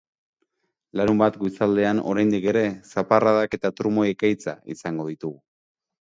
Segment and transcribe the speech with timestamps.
[0.99, 2.63] Larunbat goizaldean oraindik ere
[2.93, 5.37] zaparradak eta trumoi-ekaitza izango ditugu.